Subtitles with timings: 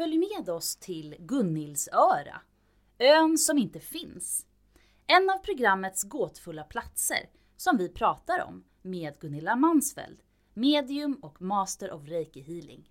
[0.00, 2.40] Följ med oss till Gunnilsöra,
[2.98, 4.46] ön som inte finns.
[5.06, 7.18] En av programmets gåtfulla platser
[7.56, 10.20] som vi pratar om med Gunilla Mansfeld,
[10.54, 12.90] medium och master of reiki healing.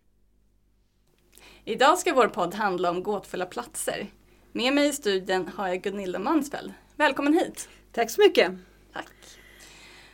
[1.63, 4.11] Idag ska vår podd handla om gåtfulla platser.
[4.51, 6.73] Med mig i studion har jag Gunilla Mansfeld.
[6.95, 7.69] Välkommen hit!
[7.91, 8.51] Tack så mycket!
[8.93, 9.13] Tack!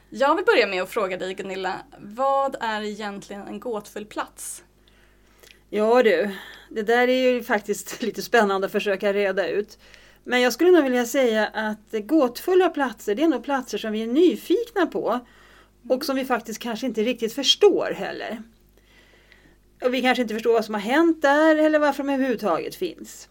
[0.09, 4.64] Jag vill börja med att fråga dig Gunilla, vad är egentligen en gåtfull plats?
[5.69, 6.31] Ja du,
[6.69, 9.77] det där är ju faktiskt lite spännande att försöka reda ut.
[10.23, 14.03] Men jag skulle nog vilja säga att gåtfulla platser, det är nog platser som vi
[14.03, 15.19] är nyfikna på
[15.89, 18.43] och som vi faktiskt kanske inte riktigt förstår heller.
[19.83, 23.29] Och vi kanske inte förstår vad som har hänt där eller varför de överhuvudtaget finns.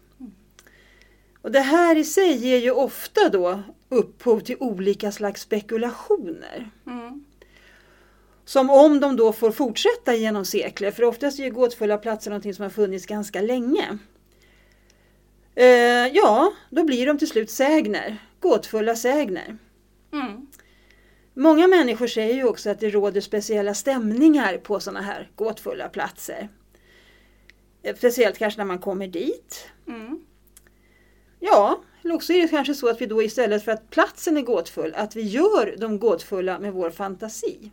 [1.41, 6.69] Och Det här i sig ger ju ofta då upphov till olika slags spekulationer.
[6.87, 7.25] Mm.
[8.45, 12.53] Som om de då får fortsätta genom sekler, för oftast är ju gåtfulla platser någonting
[12.53, 13.97] som har funnits ganska länge.
[15.55, 19.57] Eh, ja, då blir de till slut sägner, gåtfulla sägner.
[20.13, 20.47] Mm.
[21.33, 26.49] Många människor säger ju också att det råder speciella stämningar på sådana här gåtfulla platser.
[27.83, 29.69] Eh, Speciellt kanske när man kommer dit.
[29.87, 30.19] Mm.
[31.39, 34.41] Ja, eller också är det kanske så att vi då istället för att platsen är
[34.41, 37.71] gåtfull, att vi gör de gåtfulla med vår fantasi.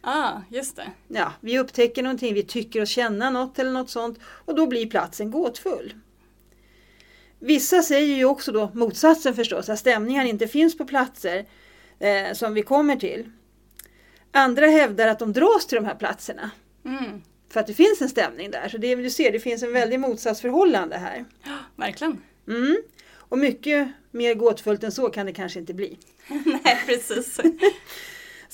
[0.00, 0.90] Ah, just det.
[1.08, 4.86] Ja, vi upptäcker någonting, vi tycker oss känna något eller något sånt och då blir
[4.90, 5.94] platsen gåtfull.
[7.40, 11.46] Vissa säger ju också då motsatsen förstås, att stämningar inte finns på platser
[11.98, 13.30] eh, som vi kommer till.
[14.32, 16.50] Andra hävdar att de dras till de här platserna
[16.84, 17.22] Mm.
[17.48, 18.68] för att det finns en stämning där.
[18.68, 21.24] Så det, du ser, det finns en väldigt motsatsförhållande här.
[21.76, 22.20] Verkligen.
[22.48, 22.76] Mm.
[23.14, 25.98] Och mycket mer gåtfullt än så kan det kanske inte bli.
[26.28, 27.40] Nej, precis.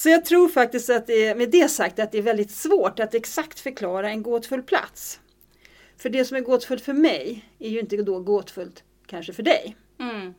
[0.04, 3.14] Så jag tror faktiskt att det med det sagt att det är väldigt svårt att
[3.14, 5.20] exakt förklara en gåtfull plats.
[5.96, 9.76] För det som är gåtfullt för mig är ju inte då gåtfullt kanske för dig.
[10.00, 10.34] Mm.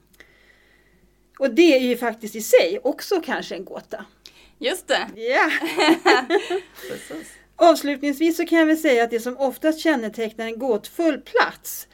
[1.40, 4.06] Och det är ju faktiskt i sig också kanske en gåta.
[4.58, 5.10] Just det.
[5.16, 5.52] Ja.
[6.90, 7.32] Precis.
[7.56, 11.88] Avslutningsvis så kan jag väl säga att det som oftast kännetecknar en gåtfull plats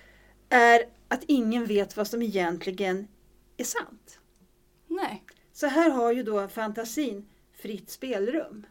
[0.49, 3.07] är att ingen vet vad som egentligen
[3.57, 4.19] är sant.
[4.87, 5.23] Nej.
[5.53, 7.25] Så här har ju då fantasin
[7.61, 8.65] fritt spelrum.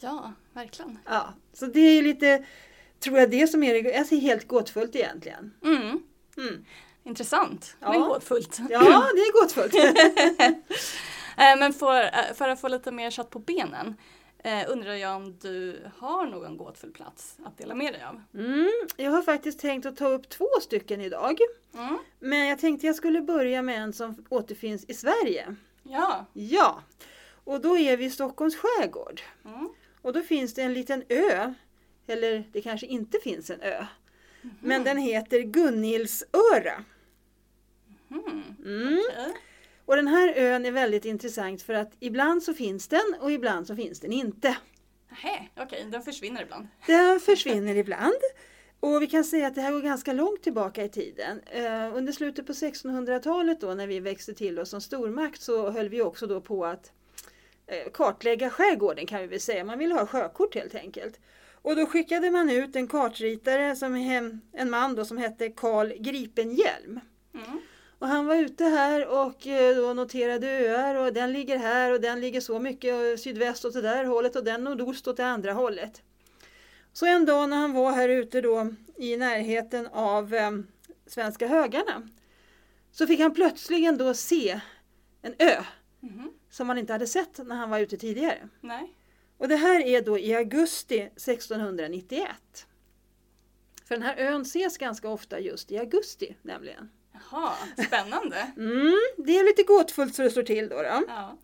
[0.00, 0.98] Ja, verkligen.
[1.06, 2.44] Ja, så det är lite,
[3.00, 5.54] tror jag, det som är det alltså helt gåtfullt egentligen.
[5.64, 6.02] Mm.
[6.36, 6.64] Mm.
[7.04, 7.90] Intressant, Ja.
[7.90, 8.58] men gåtfullt.
[8.70, 8.78] Ja,
[9.14, 9.74] det är gåtfullt.
[11.36, 13.94] Eh, Men för, eh, för att få lite mer kött på benen
[14.44, 18.22] eh, undrar jag om du har någon gåtfull plats att dela med dig av?
[18.34, 21.38] Mm, jag har faktiskt tänkt att ta upp två stycken idag.
[21.74, 21.98] Mm.
[22.18, 25.54] Men jag tänkte jag skulle börja med en som återfinns i Sverige.
[25.82, 26.26] Ja.
[26.32, 26.82] Ja,
[27.50, 29.20] och då är vi i Stockholms skärgård.
[29.44, 29.68] Mm.
[30.02, 31.54] Och då finns det en liten ö,
[32.06, 33.86] eller det kanske inte finns en ö.
[34.60, 36.84] Men den heter Gunnilsöra.
[38.10, 38.42] Mm.
[38.64, 39.00] Mm.
[39.08, 39.34] Okej.
[39.84, 43.66] Och den här ön är väldigt intressant för att ibland så finns den och ibland
[43.66, 44.56] så finns den inte.
[45.56, 46.68] Okej, den försvinner ibland.
[46.86, 48.20] Den försvinner ibland.
[48.80, 51.40] Och vi kan säga att det här går ganska långt tillbaka i tiden.
[51.46, 55.88] Eh, under slutet på 1600-talet då när vi växte till oss som stormakt så höll
[55.88, 56.92] vi också då på att
[57.92, 59.64] kartlägga skärgården kan vi väl säga.
[59.64, 61.20] Man ville ha sjökort helt enkelt.
[61.62, 65.92] Och då skickade man ut en kartritare, som hem, en man då som hette Carl
[65.98, 67.00] Gripenhjelm.
[67.34, 67.60] Mm.
[67.98, 72.00] Och han var ute här och eh, då noterade öar och den ligger här och
[72.00, 75.26] den ligger så mycket eh, sydväst åt det där hållet och den nordost åt det
[75.26, 76.02] andra hållet.
[76.92, 80.50] Så en dag när han var här ute då i närheten av eh,
[81.06, 82.08] Svenska högarna
[82.92, 84.60] så fick han plötsligen då se
[85.22, 85.64] en ö
[86.00, 86.32] Mhm.
[86.50, 88.48] Som han inte hade sett när han var ute tidigare.
[88.60, 88.94] Nej.
[89.38, 92.66] Och det här är då i augusti 1691.
[93.84, 96.90] För den här ön ses ganska ofta just i augusti nämligen.
[97.12, 97.52] Jaha,
[97.86, 98.52] spännande.
[98.56, 100.76] Mm, det är lite gåtfullt så det står till då.
[100.76, 101.04] då.
[101.08, 101.36] Ja.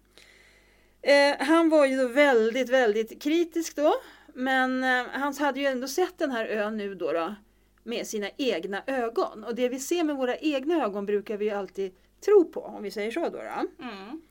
[1.02, 3.94] Eh, han var ju då väldigt, väldigt kritisk då.
[4.34, 7.34] Men eh, han hade ju ändå sett den här ön nu då, då
[7.82, 9.44] med sina egna ögon.
[9.44, 11.94] Och det vi ser med våra egna ögon brukar vi ju alltid
[12.24, 13.38] tro på, om vi säger så då.
[13.38, 13.84] då.
[13.84, 14.22] Mm.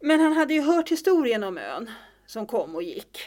[0.00, 1.90] Men han hade ju hört historien om ön
[2.26, 3.18] som kom och gick.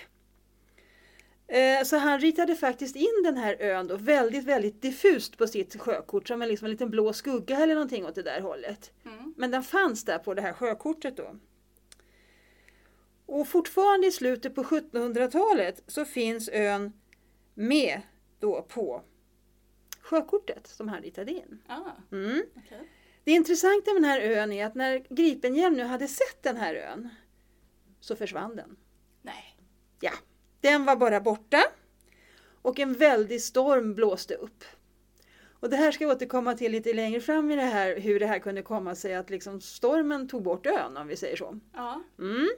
[1.47, 5.75] Eh, Så han ritade faktiskt in den här ön då väldigt, väldigt diffust på sitt
[5.81, 8.91] sjökort som en, liksom en liten blå skugga eller någonting åt det där hållet.
[9.05, 9.33] Mm.
[9.37, 11.35] Men den fanns där på det här sjökortet då.
[13.25, 16.93] Och fortfarande i slutet på 1700-talet så finns ön
[17.53, 18.01] med
[18.39, 19.01] då på
[20.01, 21.61] sjökortet som han ritade in.
[21.67, 22.41] Ah, Mm.
[22.65, 22.89] okej.
[23.23, 26.75] Det intressanta med den här ön är att när Gripenhjelm nu hade sett den här
[26.75, 27.09] ön
[27.99, 28.75] så försvann den.
[29.21, 29.57] Nej.
[29.99, 30.11] Ja,
[30.61, 31.63] den var bara borta
[32.61, 34.63] och en väldig storm blåste upp.
[35.63, 38.25] Och det här ska jag återkomma till lite längre fram i det här, hur det
[38.25, 41.59] här kunde komma sig att liksom stormen tog bort ön om vi säger så.
[41.73, 42.03] Ja.
[42.19, 42.49] Mm.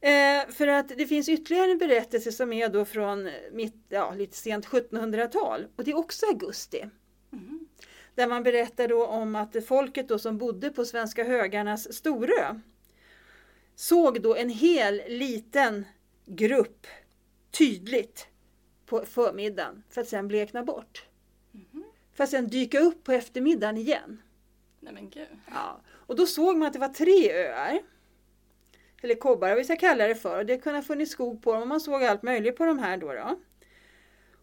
[0.00, 4.36] Eh, för att det finns ytterligare en berättelse som är då från mitt, ja, lite
[4.36, 6.84] sent 1700-tal och det är också augusti.
[8.18, 12.60] Där man berättar då om att folket då som bodde på Svenska högarnas Storö
[13.74, 15.84] såg då en hel liten
[16.26, 16.86] grupp
[17.50, 18.28] tydligt
[18.86, 21.06] på förmiddagen för att sen blekna bort.
[22.12, 24.22] För att sen dyka upp på eftermiddagen igen.
[24.80, 25.28] Nej men gud.
[25.50, 25.80] Ja.
[25.90, 27.80] Och då såg man att det var tre öar.
[29.02, 30.38] Eller kobbar, vi ska kalla det för.
[30.38, 32.78] Och det kunde ha funnits skog på dem och man såg allt möjligt på de
[32.78, 33.12] här då.
[33.12, 33.38] då.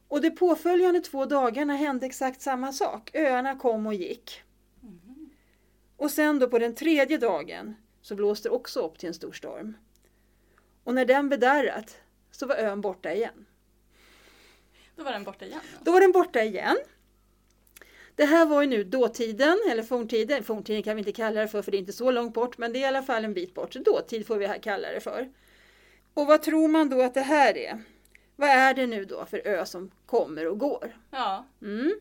[0.08, 3.12] Och de påföljande två dagarna hände exakt samma sak.
[3.14, 4.42] Öarna kom och gick.
[5.98, 9.32] Och sen då på den tredje dagen så blåste det också upp till en stor
[9.32, 9.78] storm.
[10.84, 11.98] Och när den bedarrat
[12.32, 13.46] så var ön borta igen.
[14.96, 15.62] Då var den borta igen.
[15.82, 16.78] Då var den borta igen.
[18.16, 20.44] Det här var ju nu dåtiden, eller forntiden.
[20.44, 22.74] Forntiden kan vi inte kalla det för, för det är inte så långt bort, men
[22.74, 23.74] det är i alla fall en bit bort.
[23.74, 25.30] Så dåtid får vi här kalla det för.
[26.14, 27.84] Och vad tror man då att det här är?
[28.36, 30.98] Vad är det nu då för ö som kommer och går?
[31.12, 31.46] Ja.
[31.62, 32.00] Mm.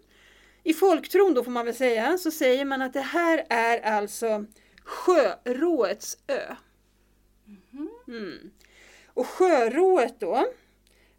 [0.63, 4.45] I folktron då får man väl säga, så säger man att det här är alltså
[4.85, 6.55] Sjöråets ö.
[8.09, 8.51] Mm.
[9.07, 10.47] Och Sjörået då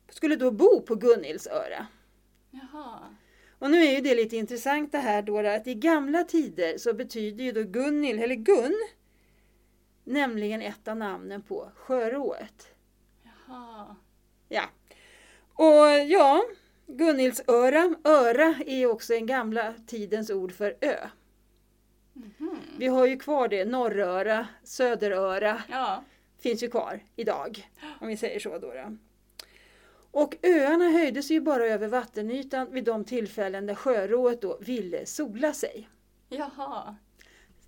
[0.10, 1.88] skulle då bo på Gunnilsöra.
[2.52, 3.00] Jaha.
[3.60, 6.94] Och nu är ju det lite intressant det här då att i gamla tider så
[6.94, 8.76] betyder ju då Gunnil, eller Gun,
[10.04, 12.68] nämligen ett av namnen på sjörået.
[13.24, 13.96] Jaha.
[14.50, 14.64] Ja.
[15.56, 16.44] Och ja,
[16.88, 20.96] Gunnilsöra, öra är också en gamla tidens ord för ö.
[22.14, 22.60] Mhm.
[22.78, 26.04] Vi har ju kvar det, Norröra, Söderöra Ja.
[26.40, 27.70] finns ju kvar idag.
[28.02, 28.74] Om vi säger så då.
[30.12, 35.54] Och öarna höjdes ju bara över vattenytan vid de tillfällen där sjörået då ville sola
[35.54, 35.90] sig.
[36.30, 36.96] Jaha.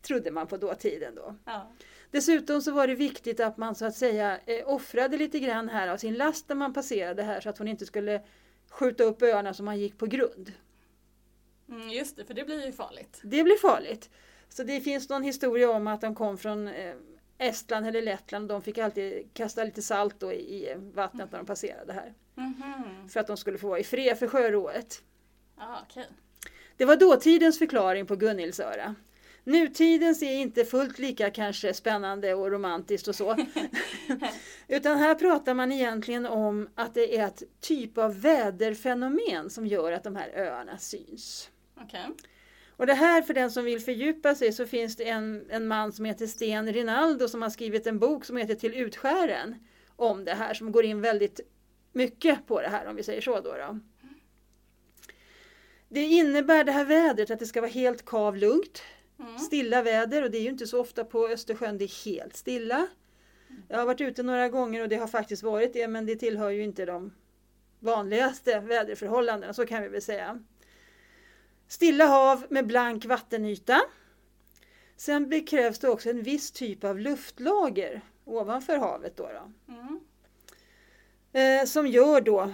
[0.02, 1.36] Trodde man på dåtiden då.
[1.46, 1.72] Ja.
[2.12, 5.88] Dessutom så var det viktigt att man så att säga eh, offrade lite grann här
[5.88, 8.22] av sin last när man passerade här så att hon inte skulle
[8.70, 10.52] skjuta upp öarna som man gick på grund.
[11.70, 13.20] Mm, just det, för det blir ju farligt.
[13.24, 14.10] Det blir farligt.
[14.50, 16.96] Så det finns någon historia om att de kom från eh,
[17.38, 21.94] Estland eller Lettland och de fick alltid kasta lite salt i, vattnet när de passerade
[21.94, 22.14] här.
[22.36, 23.10] Mhm.
[23.10, 25.04] För att de skulle få vara i fred för sjörået.
[25.58, 26.08] Ja, okej.
[26.78, 28.96] Det var dåtidens förklaring på Gunnilsöra.
[29.48, 33.36] Nutidens är inte fullt lika kanske spännande och romantiskt och så.
[34.68, 39.92] Utan här pratar man egentligen om att det är ett typ av väderfenomen som gör
[39.92, 41.50] att de här öarna syns.
[41.82, 42.06] Okej.
[42.70, 45.92] Och det här för den som vill fördjupa sig så finns det en, en man
[45.92, 49.56] som heter Sten Rinaldo som har skrivit en bok som heter Till utskären
[49.96, 51.40] om det här som går in väldigt
[51.94, 53.54] mycket på det här om vi säger så då.
[53.54, 53.80] då.
[55.90, 58.82] Det innebär det här vädret att det ska vara helt kavlugnt,
[59.20, 59.40] Mm.
[59.40, 62.88] stilla väder och det är ju inte så ofta på Östersjön det är helt stilla.
[63.68, 66.50] Jag har varit ute några gånger och det har faktiskt varit det men det tillhör
[66.50, 67.14] ju inte de
[67.80, 70.44] vanligaste väderförhållandena, så kan vi väl säga.
[71.68, 73.82] Stilla hav med blank vattenyta.
[74.98, 79.30] Sen bekrävs det också en viss typ av luftlager ovanför havet då.
[79.30, 80.00] då Mm.
[81.62, 82.54] eh, som gör då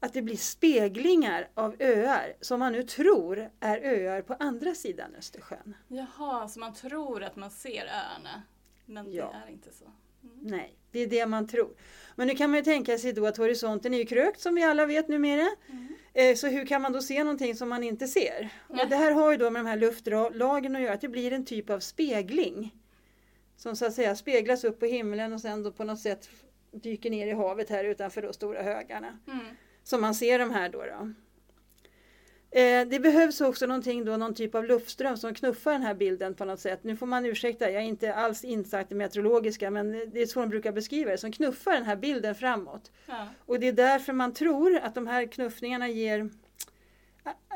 [0.00, 5.14] att det blir speglingar av öar som man nu tror är öar på andra sidan
[5.18, 5.74] Östersjön.
[5.88, 8.42] Jaha, så man tror att man ser öarna.
[8.86, 9.30] Men Ja.
[9.32, 9.84] det är inte så.
[10.42, 11.70] Nej, det är det man tror.
[12.16, 14.62] Men nu kan man ju tänka sig då att horisonten är ju krökt som vi
[14.62, 15.46] alla vet numera.
[16.14, 18.48] Eh, Så hur kan man då se någonting som man inte ser?
[18.68, 18.82] Nej.
[18.84, 21.32] Och det här har ju då med de här luftlagren att göra, att det blir
[21.32, 22.74] en typ av spegling.
[23.56, 26.30] Som så att säga speglas upp på himlen och sen då på något sätt
[26.72, 29.18] dyker ner i havet här utanför de stora högarna.
[29.26, 29.46] Mm.
[29.90, 30.78] Som man ser de här då.
[30.78, 31.12] då.
[32.60, 36.34] Eh, det behövs också någonting då, någon typ av luftström som knuffar den här bilden
[36.34, 36.84] på något sätt.
[36.84, 40.40] Nu får man ursäkta, jag är inte alls insatt i meteorologiska men det är så
[40.40, 42.92] de brukar beskriva det, som knuffar den här bilden framåt.
[43.06, 43.26] Ja.
[43.46, 46.30] Och det är därför man tror att de här knuffningarna ger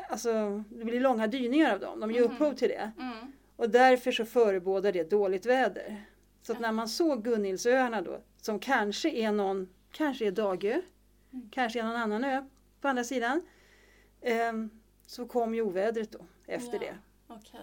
[0.09, 2.31] Alltså det blir långa dyningar av dem, de ger Mhm.
[2.31, 2.91] upphov till det.
[2.99, 3.31] Mm.
[3.55, 6.05] Och därför så förebådar det dåligt väder.
[6.41, 10.81] Så att när man såg Gunnilsöarna då, som kanske är någon, kanske är Dagö,
[11.51, 12.43] kanske någon annan ö
[12.81, 13.41] på andra sidan.
[14.21, 14.69] Ehm,
[15.05, 16.79] så kom ju ovädret då efter Ja.
[16.79, 16.95] det.
[17.27, 17.61] Okej.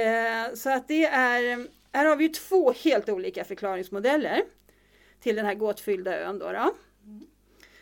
[0.00, 4.42] Eh, så att det är, här har vi två helt olika förklaringsmodeller
[5.20, 6.38] till den här gåtfyllda ön.
[6.38, 6.74] Då, då.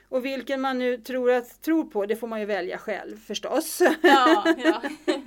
[0.08, 3.82] Och vilken man nu tror, att, tror på, det får man ju välja själv förstås.
[4.02, 4.82] Ja, ja.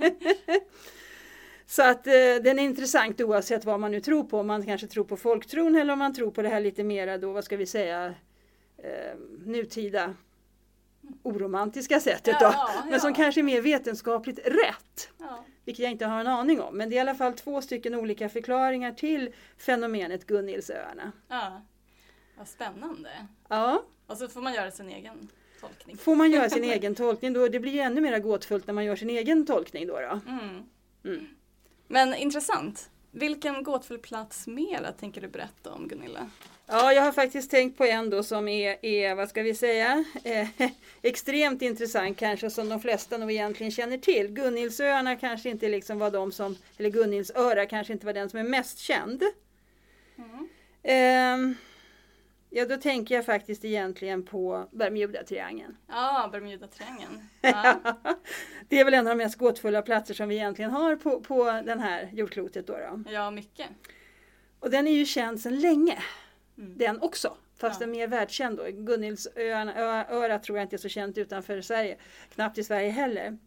[1.66, 4.38] Så att eh, den är intressant oavsett vad man nu tror på.
[4.38, 7.18] Om man kanske tror på folktron eller om man tror på det här lite mera
[7.18, 8.14] då, vad ska vi säga,
[8.78, 10.14] eh, nutida
[11.22, 12.46] oromantiska sättet då.
[12.52, 13.16] Ja, Men som ja.
[13.16, 15.10] kanske är mer vetenskapligt rätt.
[15.18, 15.44] ja.
[15.64, 16.76] Vilket jag inte har en aning om.
[16.76, 21.12] Men det är i alla fall två stycken olika förklaringar till fenomenet Gunnilsöarna.
[21.28, 21.62] ja.
[22.38, 23.10] Vad spännande.
[23.48, 25.28] Ja, Och så får man göra sin egen
[25.60, 25.96] tolkning.
[25.96, 27.48] får man göra sin egen tolkning då.
[27.48, 30.00] Det blir ju ännu mer gåtfullt när man gör sin egen tolkning då.
[30.00, 30.20] då.
[30.30, 30.62] Mm.
[31.04, 31.26] Mm.
[31.88, 32.90] Men intressant.
[33.10, 36.30] Vilken gåtfull plats mera tänker du berätta om Gunilla?
[36.68, 40.04] Ja, jag har faktiskt tänkt på en då som är, är vad ska vi säga,
[40.24, 40.48] eh,
[41.02, 44.28] extremt intressant kanske som de flesta nog egentligen känner till.
[44.28, 48.44] Gunnilsöarna kanske inte liksom var de som, eller Gunnilsöra kanske inte var den som är
[48.44, 49.22] mest känd.
[50.18, 50.48] Mm.
[50.82, 51.54] Ehm,
[52.50, 55.76] ja, då tänker jag faktiskt egentligen på Bermudatriangeln.
[55.88, 57.28] Ja, Bermudatriangeln.
[57.40, 57.76] Ja.
[58.68, 61.44] Det är väl en av de mest gåtfulla platser som vi egentligen har på, på
[61.44, 62.66] den här jordklotet.
[62.66, 63.10] Då, då.
[63.12, 63.66] ja, mycket.
[64.60, 65.98] Och den är ju känd sedan länge,
[66.58, 66.78] Mm.
[66.78, 67.36] den också.
[67.56, 67.86] Fast Ja.
[67.86, 68.64] den är mer världskänd då.
[68.70, 71.96] Gunnilsöarna, Ö- öra tror jag inte är så känt utanför Sverige.
[72.34, 73.38] Knappt i Sverige heller.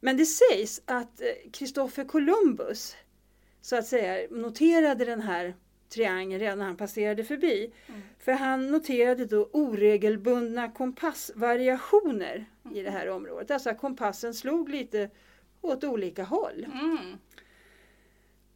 [0.00, 1.20] Men det sägs att
[1.52, 2.96] Kristoffer Columbus
[3.60, 5.54] så att säga noterade den här
[5.88, 7.72] triangeln redan när han passerade förbi.
[7.88, 8.00] Mm.
[8.18, 13.50] För han noterade då oregelbundna kompassvariationer i det här området.
[13.50, 15.10] Alltså att kompassen slog lite
[15.60, 16.66] åt olika håll.
[16.72, 17.18] Mm.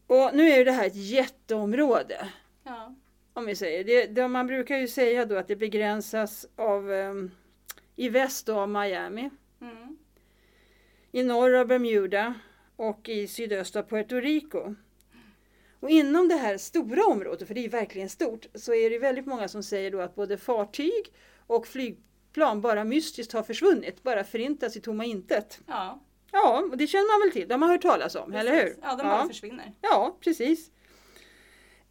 [0.06, 2.28] Och nu är ju det här ett jätteområde.
[2.62, 2.94] Ja.
[3.36, 3.84] Om vi säger.
[3.84, 7.30] Det, det, man brukar ju säga då att det begränsas av ehm,
[7.96, 9.96] i väst då av Miami, Mm.
[11.12, 12.34] i norr av Bermuda
[12.76, 14.74] och i sydöst av Puerto Rico.
[15.80, 19.26] Och inom det här stora området, för det är verkligen stort, så är det väldigt
[19.26, 21.12] många som säger då att både fartyg
[21.46, 25.60] och flygplan bara mystiskt har försvunnit, bara förintas i tomma intet.
[25.66, 26.00] Ja,
[26.32, 28.60] Ja, och det känner man väl till, det har man hört talas om, eller hur?
[28.60, 28.78] precis.
[28.82, 29.72] Ja, den bara försvinner.
[29.80, 30.70] Ja, precis.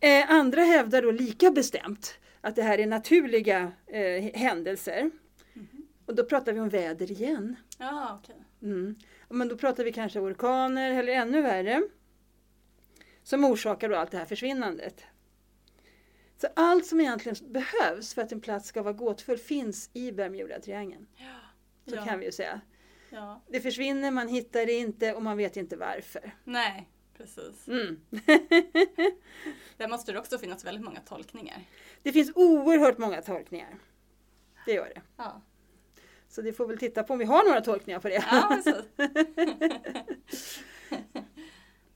[0.03, 5.11] Eh, andra hävdar då lika bestämt att det här är naturliga eh, händelser.
[6.05, 7.55] Och då pratar vi om väder igen.
[7.77, 8.43] Ja, okej.
[8.61, 8.95] Mm.
[9.29, 11.81] Men då pratar vi kanske orkaner eller ännu värre.
[13.23, 15.03] Som orsakar då allt det här försvinnandet.
[16.37, 21.07] Så allt som egentligen behövs för att en plats ska vara gåtfull finns i Bermudatriangeln.
[21.89, 22.05] Så Ja.
[22.05, 22.61] kan vi ju säga.
[23.09, 23.41] Ja.
[23.47, 26.35] Det försvinner, man hittar det inte och man vet inte varför.
[26.43, 26.89] Nej,
[27.23, 27.67] precis.
[27.67, 27.99] Mm.
[29.77, 31.57] Där måste det också finnas väldigt många tolkningar.
[32.03, 33.75] Det finns oerhört många tolkningar.
[34.65, 35.01] Det gör det.
[35.17, 35.41] Ja,
[36.29, 38.23] Så det får väl titta på om vi har några tolkningar på det.
[38.31, 38.85] ja precis.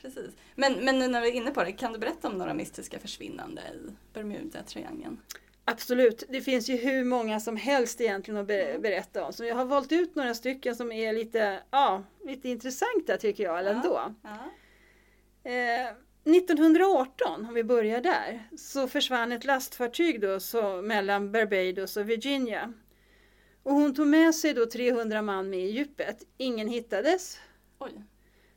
[0.02, 0.36] precis.
[0.56, 3.00] Men, men nu när vi är inne på det, kan du berätta om några mystiska
[3.00, 5.22] försvinnande i Bermudatriangeln?
[5.66, 8.74] Absolut, det finns ju hur många som helst egentligen att Mm.
[8.74, 9.34] be- berätta om.
[9.34, 13.64] Så jag har valt ut några stycken som är lite, ja, lite intressanta tycker jag
[13.66, 13.70] Ja.
[13.70, 14.14] ändå.
[14.24, 14.38] Ja.
[15.48, 15.88] Eh,
[16.24, 22.74] 1918, om vi börjar där, så försvann ett lastfartyg då, så, mellan Barbados och Virginia.
[23.64, 26.24] Och hon tog med sig då 300 man med i djupet.
[26.38, 27.40] Ingen hittades,
[27.80, 27.92] Oj.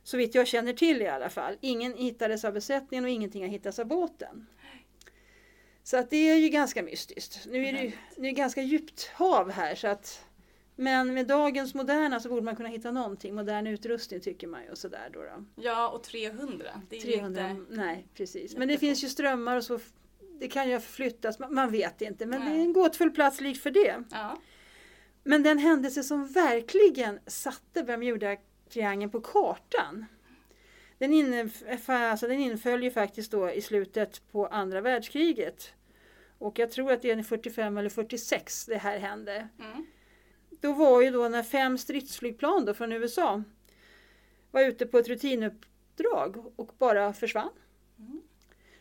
[0.03, 1.57] så vitt jag känner till i alla fall.
[1.61, 4.47] Ingen hittades av besättningen och ingenting har hittats av båten.
[5.83, 7.47] Så att det är ju ganska mystiskt.
[7.51, 10.25] Nu är det ju nu är det ganska djupt hav här så att
[10.75, 14.69] men med dagens moderna så borde man kunna hitta någonting, modern utrustning tycker man ju
[14.69, 15.19] och sådär då.
[15.19, 15.45] då.
[15.55, 16.81] Ja, och 300.
[16.89, 17.75] Det är 300, ju inte...
[17.75, 18.57] nej precis.
[18.57, 19.79] Men det finns ju strömmar och så,
[20.39, 22.25] det kan ju förflyttas, man, vet inte.
[22.25, 22.61] Men det är Nej.
[22.61, 24.03] en gåtfull plats lik för det.
[24.11, 24.37] Ja.
[25.23, 30.05] Men den händelse som verkligen satte Bermuda-triangeln på kartan
[30.97, 35.73] den, inf- alltså den inföll ju faktiskt då i slutet på andra världskriget.
[36.37, 39.47] Och jag tror att det är 45 eller 46 det här hände.
[39.59, 39.85] Mm.
[40.61, 43.43] Då var ju då när fem stridsflygplan då från USA
[44.51, 47.49] var ute på ett rutinuppdrag och bara försvann.
[47.99, 48.21] Mm.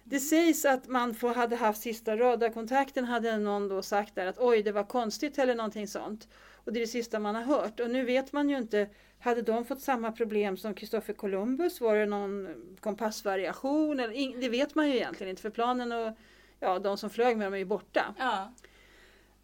[0.05, 4.39] Det sägs att man får, hade haft sista radarkontakten hade någon då sagt där att
[4.39, 6.29] oj det var konstigt eller någonting sånt.
[6.65, 7.81] Och det är det sista man har hört.
[7.81, 11.81] Och nu vet man ju inte, hade de fått samma problem som Kristoffer Columbus?
[11.81, 12.49] Var det någon
[12.81, 14.01] kompassvariation?
[14.01, 16.17] Eller, det vet man ju egentligen inte för planen och
[16.61, 18.15] ja, de som flög med dem är ju borta.
[18.19, 18.53] Ja.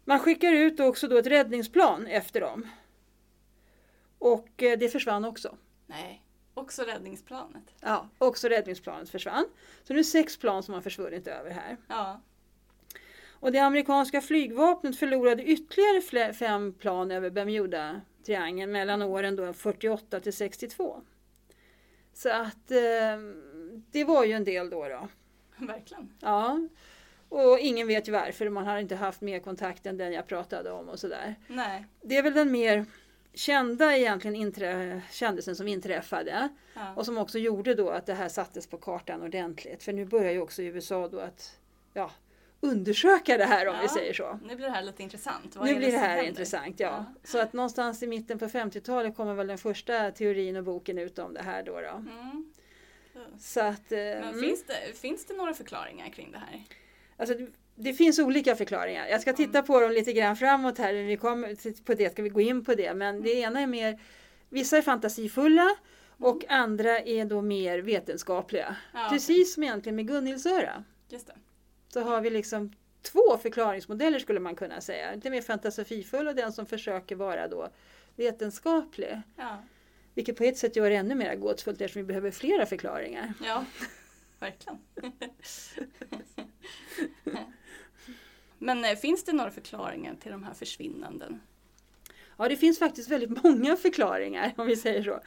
[0.07, 2.67] Man skickar ut också då ett räddningsplan efter dem.
[4.19, 5.57] Och eh, det försvann också.
[5.87, 6.23] Nej.
[6.53, 7.63] Också räddningsplanet.
[7.81, 9.45] Ja, också räddningsplanet försvann.
[9.83, 11.77] Så nu är sex plan som har försvunnit över här.
[11.87, 12.21] Ja.
[13.27, 20.33] Och det amerikanska flygvapnet förlorade ytterligare fem plan över Bermuda-triangeln mellan åren då 48 till
[20.33, 21.01] 62.
[22.13, 23.17] Så att eh,
[23.91, 24.87] det var ju en del då.
[24.87, 25.07] då.
[25.65, 26.13] Verkligen.
[26.19, 26.59] Ja.
[27.29, 30.71] Och ingen vet ju varför, man har inte haft mer kontakt än den jag pratade
[30.71, 31.35] om och sådär.
[31.47, 31.85] Nej.
[32.01, 32.85] Det är väl den mer
[33.33, 36.93] kända egentligen inträ- kändelsen som inträffade Ja.
[36.95, 39.83] och som också gjorde då att det här sattes på kartan ordentligt.
[39.83, 41.57] För nu börjar ju också USA då att
[41.93, 42.11] ja,
[42.61, 43.93] undersöka det här om vi Ja.
[43.93, 44.39] säger så.
[44.43, 45.55] Nu blir det här lite intressant.
[45.55, 46.29] Vad Nu blir det här händer?
[46.29, 46.87] intressant, ja.
[46.87, 47.05] Ja.
[47.23, 51.19] Så att någonstans i mitten på 50-talet kommer väl den första teorin och boken ut
[51.19, 51.81] om det här då.
[51.81, 51.87] då.
[51.87, 52.53] Mm.
[53.39, 54.39] Så att, eh, Men mm.
[54.39, 56.63] finns, det, finns det några förklaringar kring det här?
[57.17, 57.35] Alltså,
[57.75, 59.07] det- finns olika förklaringar.
[59.07, 60.93] Jag ska titta på dem lite grann framåt här.
[60.93, 62.93] När vi kommer på det ska vi gå in på det.
[62.93, 63.99] Men det ena är mer,
[64.49, 65.75] vissa är fantasifulla
[66.17, 68.75] och andra är då mer vetenskapliga.
[68.93, 70.83] Ja, Precis som egentligen med Gunnilsöra.
[71.09, 71.33] Just det.
[71.93, 75.15] Så har vi liksom två förklaringsmodeller skulle man kunna säga.
[75.15, 77.69] Lite mer fantasifull och den som försöker vara då
[78.15, 79.21] vetenskaplig.
[79.35, 79.63] Ja,
[80.13, 83.33] Vilket på ett sätt gör det ännu mer gåtfullt eftersom vi behöver flera förklaringar.
[83.45, 83.65] ja.
[84.39, 84.79] Verkligen.
[88.57, 91.41] Men eh, finns det några förklaringar till de här försvinnanden?
[92.37, 95.19] Ja, det finns faktiskt väldigt många förklaringar om vi säger så.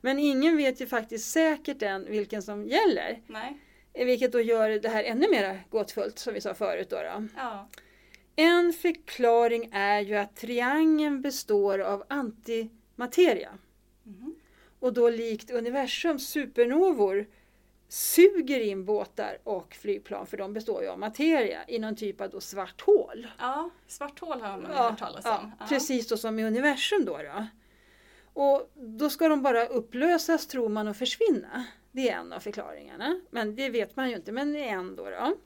[0.00, 3.22] Men ingen vet ju faktiskt säkert än vilken som gäller.
[3.26, 3.60] Nej?
[3.92, 6.90] Vilket då gör det här ännu mer gåtfullt som vi sa förut.
[6.90, 7.28] Då, då.
[7.36, 7.68] Ja.
[8.36, 13.58] En förklaring är ju att triangeln består av antimateria.
[14.02, 14.34] Mhm.
[14.80, 17.26] Och då likt universums supernovor
[17.88, 22.30] suger in båtar och flygplan, för de består ju av materia, i någon typ av
[22.30, 23.26] då svart hål.
[23.38, 25.52] ja, svart hål har man Ja, hört talas om.
[25.60, 25.66] Ja.
[25.68, 27.46] precis då som i universum då, då.
[28.42, 31.66] Och då ska de bara upplösas tror man och försvinna.
[31.92, 33.20] Det är en av förklaringarna.
[33.30, 35.04] Men det vet man ju inte, men det är en då.
[35.04, 35.16] då.
[35.16, 35.36] Mm.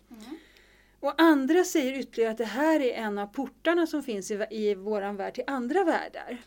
[1.01, 4.75] Och andra säger ytterligare att det här är en av portarna som finns i, i
[4.75, 6.39] våran värld till andra världar.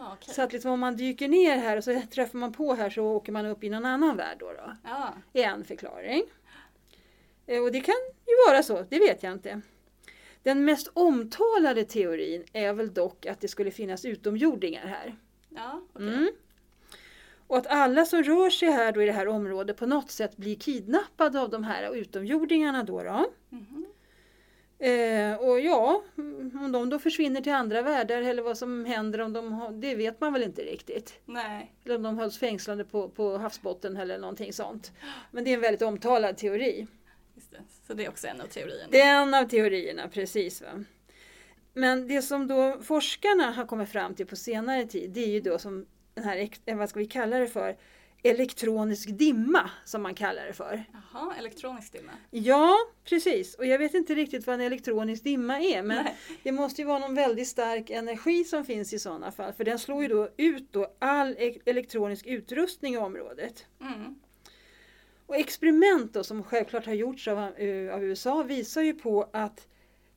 [0.00, 0.34] Jaha, okej.
[0.34, 3.04] Så att liksom om man dyker ner här och så träffar man på här så
[3.04, 4.52] åker man upp i någon annan värld då.
[4.52, 6.22] då Ja, är en förklaring.
[7.46, 7.94] Eh, Och det kan
[8.26, 9.60] ju vara så, det vet jag inte.
[10.42, 15.16] Den mest omtalade teorin är väl dock att det skulle finnas utomjordingar här.
[15.48, 16.08] ja okej.
[16.08, 16.30] Mm.
[17.46, 20.36] Och att alla som rör sig här då i det här området på något sätt
[20.36, 23.02] blir kidnappade av de här utomjordingarna då.
[23.02, 23.30] då.
[23.48, 23.86] Mhm.
[24.80, 29.20] Eh, och ja, mm, om de då försvinner till andra världar eller vad som händer
[29.20, 31.20] om de det vet man väl inte riktigt.
[31.24, 34.92] Nej, Eller om de hölls fängslade på, på havsbotten eller någonting sånt.
[35.30, 36.86] Men det är en väldigt omtalad teori.
[37.34, 37.58] just det.
[37.86, 38.88] Så det är också en av teorierna.
[38.90, 40.62] Det är en av teorierna, precis.
[40.62, 40.84] Va?
[41.72, 45.40] Men det som då forskarna har kommit fram till på senare tid, det är ju
[45.40, 47.76] då som den här, eh, vad ska vi kalla det för,
[48.22, 50.84] elektronisk dimma som man kallar det för.
[50.92, 52.12] Jaha, elektronisk dimma.
[52.30, 53.54] Ja, precis.
[53.54, 56.16] Och jag vet inte riktigt vad en elektronisk dimma är, men Nej.
[56.42, 59.78] det måste ju vara någon väldigt stark energi som finns i sådana fall, för den
[59.78, 63.66] slår ju då ut då all e- elektronisk utrustning i området.
[63.80, 64.20] Mm.
[65.26, 69.66] Och experiment då, som självklart har gjorts av, eh, av USA visar ju på att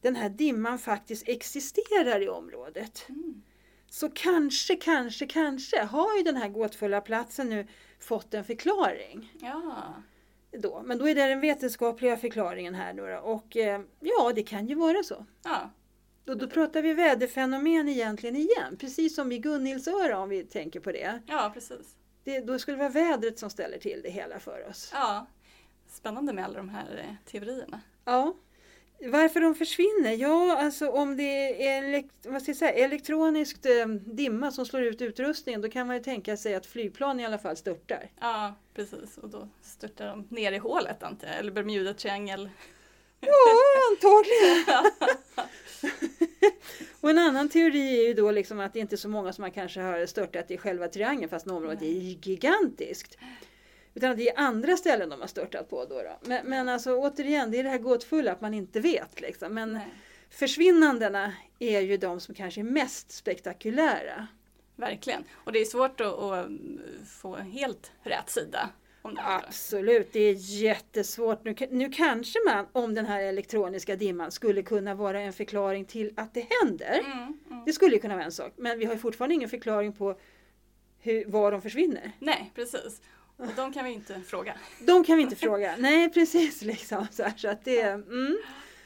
[0.02, 3.06] den här dimman faktiskt existerar i området.
[3.10, 3.44] Mm.
[3.89, 7.68] Så kanske, kanske, kanske har ju den här gåtfulla platsen nu
[8.04, 9.32] fått en förklaring.
[9.42, 9.94] Ja,
[10.52, 10.82] Då.
[10.86, 13.18] Men då är det den vetenskapliga förklaringen här då.
[13.18, 15.26] Och eh, ja, det kan ju vara så.
[15.44, 15.70] ja,
[16.26, 20.92] Då, då pratar vi väderfenomen egentligen igen, precis som i Gunnilsöra om vi tänker på
[20.92, 21.22] det.
[21.28, 21.96] ja precis.
[22.24, 22.39] det.
[22.39, 24.89] Då skulle det vara vädret som ställer till det hela för oss.
[24.94, 25.28] Ja.
[25.88, 27.82] Spännande med alla de här eh, teorierna.
[28.06, 28.34] Ja.
[29.06, 30.12] Varför de försvinner?
[30.12, 34.84] Ja, alltså om det är elekt- vad ska jag säga, elektroniskt eh, dimma som slår
[34.84, 38.10] ut utrustningen då kan man ju tänka sig att flygplan i alla fall störtar.
[38.20, 39.18] Ja, precis.
[39.18, 41.38] Och då störtar de ner i hålet antar jag.
[41.38, 42.50] Eller Bermuda-triangel.
[43.20, 43.34] Ja,
[43.92, 44.92] antagligen.
[47.02, 49.44] Och en annan teori är ju då liksom att det inte är så många som
[49.44, 53.18] har kanske har störtat i själva triangeln fast området är gigantiskt.
[53.93, 55.95] Utan att det är andra ställen de har störtat på då.
[55.95, 56.17] då.
[56.21, 59.53] Men, men alltså återigen, det är det här gåtfulla att man inte vet liksom.
[59.53, 59.88] Men Nej.
[60.29, 64.27] försvinnandena är ju de som kanske är mest spektakulära.
[64.75, 65.23] Verkligen.
[65.34, 66.47] Och det är svårt att, att
[67.08, 68.69] få helt rätt sida
[69.03, 69.21] om det.
[69.25, 71.43] Absolut, det är jättesvårt.
[71.43, 76.13] Nu, nu kanske man, om den här elektroniska dimman, skulle kunna vara en förklaring till
[76.15, 76.99] att det händer.
[77.06, 77.63] Mm, mm.
[77.65, 80.19] Det skulle ju kunna vara en sak, men vi har ju fortfarande ingen förklaring på
[80.99, 82.12] hur, var de försvinner.
[82.19, 83.01] Nej, precis.
[83.43, 84.53] Och de kan vi inte fråga.
[84.79, 85.75] De kan vi inte fråga.
[85.79, 86.62] Nej, precis.
[86.62, 88.38] Liksom, så här, så att det, mm.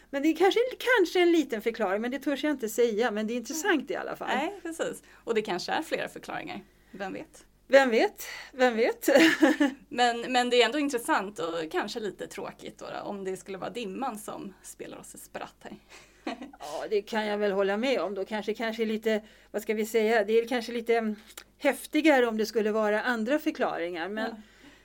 [0.10, 0.60] Men det är kanske,
[0.98, 3.12] kanske en liten förklaring, men det törs jag inte säga.
[3.12, 4.28] Men det är intressant i alla fall.
[4.28, 5.04] Nej, precis.
[5.14, 6.62] Och det kanske är flera förklaringar.
[6.92, 7.46] Vem vet?
[7.68, 8.28] Vem vet?
[8.52, 9.10] Vem vet?
[9.90, 13.58] Men, men det är ändå intressant och kanske lite tråkigt då, då om det skulle
[13.58, 15.78] vara dimman som spelar oss ett spratt här.
[16.60, 18.26] Ja, det kan jag väl hålla med om då.
[18.26, 21.16] Kanske, kanske lite, vad ska vi säga, det är kanske lite
[21.58, 24.10] häftigare om det skulle vara andra förklaringar.
[24.10, 24.32] Men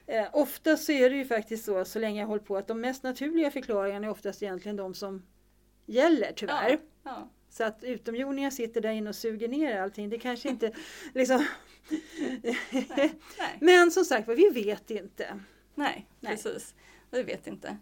[0.06, 2.80] eh, ofta så är det ju faktiskt så, så länge jag håller på, att de
[2.80, 5.22] mest naturliga förklaringarna är oftast egentligen de som
[5.86, 6.70] gäller tyvärr.
[6.70, 7.30] Ja, ja.
[7.50, 10.10] Så att utomjordingar sitter där inne och suger ner allting.
[10.10, 10.72] Det kanske inte
[11.14, 11.46] liksom...
[12.96, 13.12] Nej.
[13.60, 15.40] Men som sagt var, vi vet inte.
[15.74, 16.32] Nej, Nej.
[16.32, 16.74] precis.
[17.10, 17.76] Vi vet inte.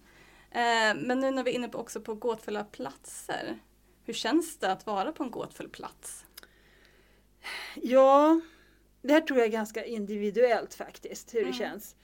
[0.51, 3.59] Eh, men nu när vi är inne på, också på gåtfulla platser.
[4.05, 6.25] Hur känns det att vara på en gåtfull plats?
[7.75, 8.41] Ja,
[9.03, 11.59] det här tror jag är ganska individuellt faktiskt, hur det Mm.
[11.59, 11.97] känns.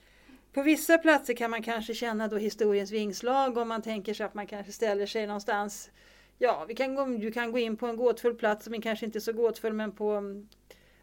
[0.53, 4.33] På vissa platser kan man kanske känna då historiens vingslag om man tänker sig att
[4.33, 5.89] man kanske ställer sig någonstans.
[6.37, 9.17] Ja, vi kan gå, du kan gå in på en gåtfull plats som kanske inte
[9.17, 10.21] är så gåtfull men på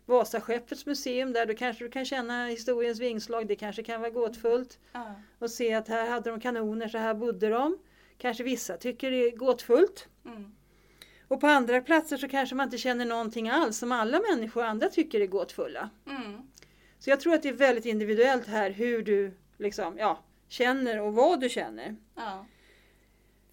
[0.06, 3.46] Vasaskeppets museum där du kanske du kan känna historiens vingslag.
[3.46, 4.78] Det kanske kan vara gåtfullt.
[4.92, 5.14] Ja.
[5.38, 7.78] Och se att här hade de kanoner, så här bodde de.
[8.18, 10.08] Kanske vissa tycker det är gåtfullt.
[10.24, 10.54] Mm.
[11.28, 14.88] Och på andra platser så kanske man inte känner någonting alls som alla människor andra
[14.88, 15.90] tycker är gåtfulla.
[16.06, 16.40] Mm.
[16.98, 21.14] Så jag tror att det är väldigt individuellt här hur du liksom, ja, känner och
[21.14, 21.96] vad du känner.
[22.14, 22.46] Ja.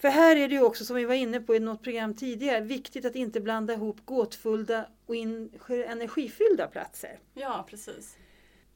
[0.01, 2.61] För här är det ju också, som vi var inne på i något program tidigare,
[2.61, 5.15] viktigt att inte blanda ihop gåtfulla och
[5.69, 7.19] energifyllda platser.
[7.33, 8.17] ja, precis.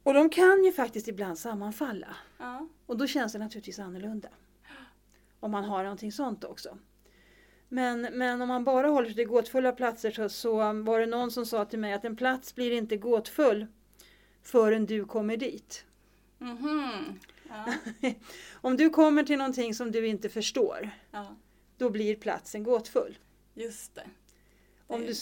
[0.03, 2.15] Och de kan ju faktiskt ibland sammanfalla.
[2.38, 2.67] Ja.
[2.85, 4.29] Och då känns det naturligtvis annorlunda.
[5.39, 6.77] Om man har någonting sånt också.
[7.69, 11.31] Men, men om man bara håller sig till gåtfulla platser så, så var det någon
[11.31, 13.67] som sa till mig att en plats blir inte gåtfull
[14.43, 15.85] förrän du kommer dit.
[16.38, 17.19] Mhm.
[17.49, 17.73] Ja.
[18.53, 21.36] Om du kommer till någonting som du inte förstår, ja,
[21.77, 23.17] då blir platsen gåtfull.
[23.53, 24.10] just det.
[24.88, 25.13] Om du,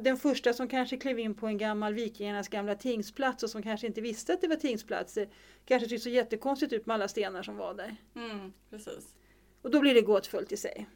[0.00, 3.86] den första som kanske klev in på en gammal vikingarnas gamla tingsplats och som kanske
[3.86, 5.28] inte visste att det var tingsplatser,
[5.64, 7.96] kanske tyckte så jättekonstigt ut med alla stenar som var där.
[8.14, 9.14] Mm, precis.
[9.62, 10.86] Och då blir det gåtfullt i sig.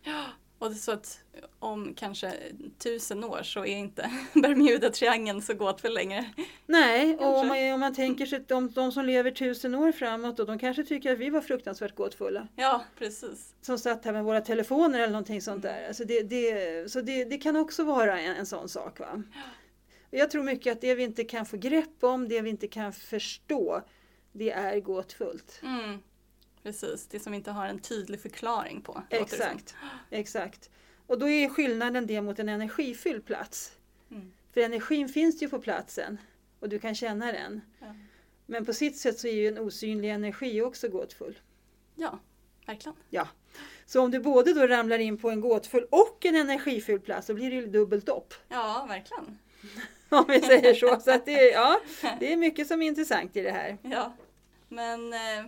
[0.65, 1.21] Och så att
[1.59, 2.33] om kanske
[2.79, 6.25] tusen år så är inte Bermuda-triangeln så gåtfull längre.
[6.67, 9.93] Nej, och om man, om man tänker sig att de, de som lever tusen år
[9.93, 12.49] framåt, och de kanske tycker att vi var fruktansvärt gåtfulla.
[12.57, 13.55] Ja, precis.
[13.63, 15.77] Som satt här med våra telefoner eller någonting sånt Mm.
[15.77, 15.89] där.
[15.89, 18.99] Alltså det, det, så det, det kan också vara en, en sån sak.
[18.99, 19.23] Va?
[20.11, 22.93] Jag tror mycket att det vi inte kan få grepp om, det vi inte kan
[22.93, 23.83] förstå,
[24.33, 25.61] det är gåtfullt.
[25.63, 25.99] Mm,
[26.65, 29.03] precis, det som vi inte har en tydlig förklaring på.
[29.11, 29.75] Exakt,
[30.11, 30.71] exakt.
[31.07, 33.73] Och då är skillnaden det mot en energifylld plats.
[34.11, 34.33] Mm.
[34.53, 36.19] För energin finns ju på platsen
[36.61, 37.61] och du kan känna den.
[37.81, 37.95] Ja.
[38.47, 41.39] Men på sitt sätt så är ju en osynlig energi också gåtfull.
[41.95, 42.19] ja,
[42.67, 42.97] verkligen.
[43.87, 47.35] Så om du både då ramlar in på en gåtfull och en energifylld plats så
[47.35, 48.35] blir det ju dubbelt upp.
[48.49, 49.39] Ja, verkligen.
[50.09, 51.01] Om vi säger så.
[51.01, 51.81] så att det, ja,
[52.21, 53.79] det är mycket som är intressant i det här.
[53.83, 54.13] Ja,
[54.69, 55.45] men eh,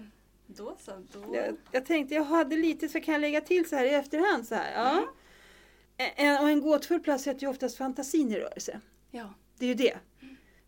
[0.47, 0.91] då så.
[1.13, 1.37] Då...
[1.37, 4.47] Jag, jag tänkte jag hade lite så kan jag lägga till så här i efterhand.
[4.47, 4.91] Så här, ja.
[4.91, 5.05] Mm.
[6.17, 8.81] En, och en gåtfull plats sätter ju oftast fantasin i rörelse.
[9.11, 9.97] Ja, Det är ju det.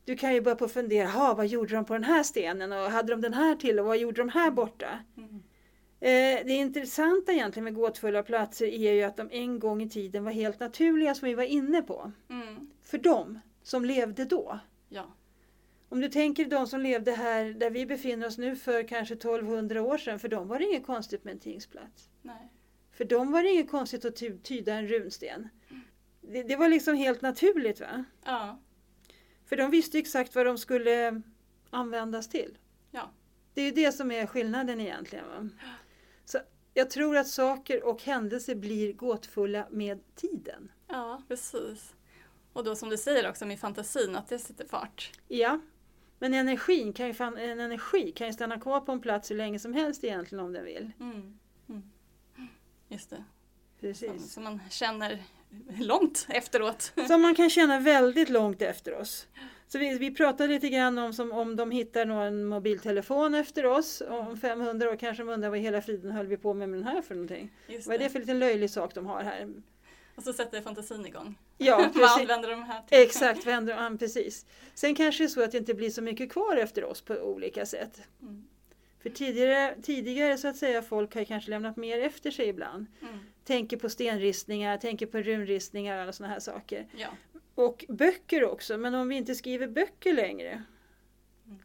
[0.05, 2.73] Du kan ju börja på att fundera, "Ha, vad gjorde de på den här stenen
[2.73, 4.99] och hade de den här till och vad gjorde de här borta?
[5.17, 5.35] Mm.
[6.01, 10.25] Eh, det intressanta egentligen med gåtfulla platser är ju att de en gång i tiden
[10.25, 12.13] var helt naturliga som vi var inne på.
[12.31, 12.71] mm.
[12.83, 14.59] För dem som levde då.
[14.89, 15.07] ja,
[15.89, 19.83] Om du tänker de som levde här där vi befinner oss nu för kanske 1200
[19.83, 22.11] år sedan, för dem var det inget konstigt med en tingsplats.
[22.23, 22.53] nej.
[22.93, 25.49] För dem var det inget konstigt att ty- tyda en runsten.
[26.21, 28.05] Det, det var liksom helt naturligt va?
[28.25, 28.61] Ja,
[29.47, 31.23] För de visste exakt vad de skulle
[31.71, 32.59] användas till.
[32.91, 33.11] Ja.
[33.55, 35.25] Det är ju det som är skillnaden egentligen.
[35.29, 35.49] Va?
[36.25, 36.39] Så
[36.75, 40.73] jag tror att saker och händelser blir gåtfulla med tiden.
[40.89, 41.95] ja, precis.
[42.53, 45.13] Och då som du säger också med fantasin, att det sätter fart.
[45.29, 45.61] Ja,
[46.19, 49.37] men energin kan ju, fan, en energi kan ju stanna kvar på en plats hur
[49.37, 50.91] länge som helst egentligen om den vill.
[51.01, 51.39] Mm.
[51.69, 51.83] Mm.
[52.89, 53.17] Just det.
[53.17, 53.25] Som,
[53.81, 54.33] Precis.
[54.33, 55.23] som man känner
[55.81, 56.93] långt efteråt.
[57.09, 59.27] Som man kan känna väldigt långt efter oss.
[59.69, 64.03] Så vi, vi pratade lite grann om som om de hittar någon mobiltelefon efter oss.
[64.09, 66.87] Om 500 år kanske de undrar vad hela friden höll vi på med med den
[66.87, 67.51] här för någonting.
[67.87, 69.49] Vad är det för liten löjlig sak de har här?
[70.19, 71.39] Och så sätter fantasin igång.
[71.59, 72.21] Ja, Vad precis.
[72.21, 72.99] använder de här till?
[72.99, 73.69] Exakt, vad?
[73.69, 74.47] Ja, precis.
[74.75, 77.15] Sen kanske det är så att det inte blir så mycket kvar efter oss på
[77.15, 78.01] olika sätt.
[78.23, 78.49] Mm.
[79.03, 82.87] För tidigare, tidigare så att säga folk har kanske lämnat mer efter sig ibland.
[83.03, 83.19] Mm.
[83.45, 86.87] Tänker på stenristningar, tänker på runristningar och alla sådana här saker.
[86.97, 87.09] Ja.
[87.55, 90.63] Och böcker också, men om vi inte skriver böcker längre.
[91.47, 91.59] Mm.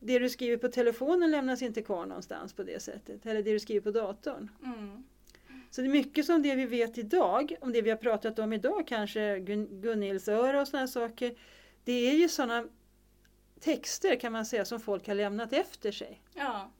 [0.00, 3.26] Det du skriver på telefonen lämnas inte kvar någonstans på det sättet.
[3.26, 4.50] Eller det du skriver på datorn.
[4.64, 5.04] Mm.
[5.70, 8.52] Så det är mycket som det vi vet idag, om det vi har pratat om
[8.52, 11.34] idag, kanske Gun- Gunnilsöra och sådana saker.
[11.84, 12.68] Det är ju sådana
[13.60, 16.22] texter kan man säga som folk har lämnat efter sig.
[16.34, 16.70] Ja,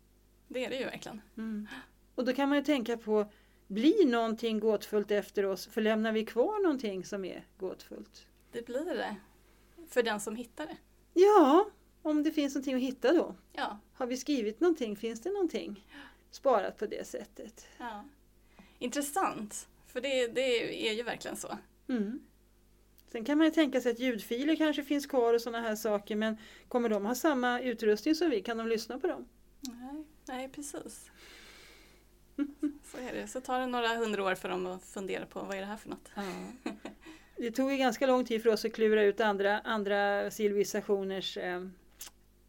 [0.49, 1.21] det är det ju verkligen.
[1.37, 1.69] Mm.
[2.15, 3.31] Och då kan man ju tänka på,
[3.67, 5.67] blir någonting gåtfullt efter oss?
[5.67, 8.27] För lämnar vi kvar någonting som är gåtfullt?
[8.53, 9.17] Det blir det.
[9.89, 10.77] För den som hittar det.
[11.15, 11.67] Ja,
[12.03, 13.35] om det finns någonting att hitta då.
[13.53, 14.97] Ja, Har vi skrivit någonting?
[14.97, 15.87] Finns det någonting
[16.31, 17.67] sparat på det sättet?
[17.79, 18.05] ja.
[18.79, 19.69] Intressant.
[19.87, 21.59] För det, det är ju verkligen så.
[21.89, 22.21] Mm.
[23.13, 26.17] Sen kan man ju tänka sig att ljudfiler kanske finns kvar och sådana här saker
[26.17, 26.37] men
[26.69, 28.43] kommer de ha samma utrustning som vi?
[28.43, 29.29] Kan de lyssna på dem?
[29.61, 31.11] Nej, nej precis.
[32.85, 33.27] Så är det.
[33.27, 35.77] Så tar det några hundra år för dem att fundera på vad är det här
[35.77, 36.11] för något.
[37.37, 41.63] Det tog ju ganska lång tid för oss att klura ut andra, andra civilisationers eh,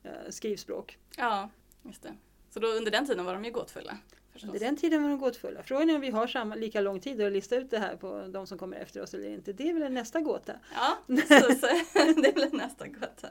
[0.04, 0.98] eh, skrivspråk.
[1.18, 1.50] Ja,
[1.84, 2.16] just det.
[2.50, 3.98] Så då under den tiden var de ju gåtfulla.
[4.38, 4.50] Förstås.
[4.50, 5.64] Under den tiden var de gåtfulla.
[5.64, 8.28] Frågan är om vi har samma, lika lång tid att lista ut det här på
[8.28, 9.54] de som kommer efter oss eller inte.
[9.54, 10.54] Det är väl nästa gåta.
[10.76, 11.62] Ja, precis.
[11.94, 13.28] det blir nästa gåta.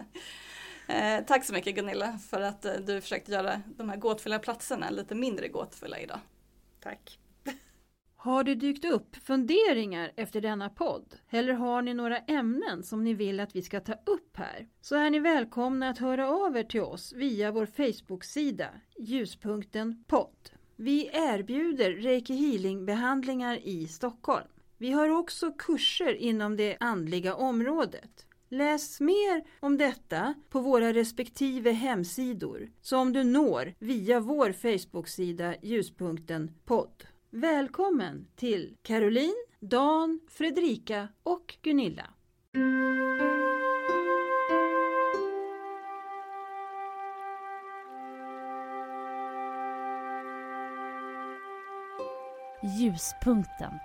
[0.88, 4.90] Eh, tack så mycket Gunilla för att eh, du försökte göra de här gåtfulla platserna
[4.90, 6.18] lite mindre gåtfulla idag.
[6.80, 7.18] Tack.
[8.16, 11.14] Har det dykt upp funderingar efter denna podd?
[11.30, 14.68] Eller har ni några ämnen som ni vill att vi ska ta upp här?
[14.80, 20.50] Så är ni välkomna att höra av er till oss via vår Facebook-sida Ljuspunkten podd.
[20.78, 24.46] Vi erbjuder Reiki Healing-behandlingar i Stockholm.
[24.78, 28.26] Vi har också kurser inom det andliga området.
[28.48, 36.50] Läs mer om detta på våra respektive hemsidor som du når via vår Facebook-sida Ljuspunkten
[36.64, 37.04] podd.
[37.30, 42.06] Välkommen till Caroline, Dan, Fredrika och Gunilla.
[52.76, 53.80] Ljuspunkten.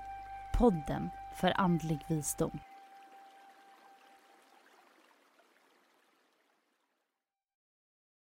[0.53, 2.59] Podden för andlig visdom.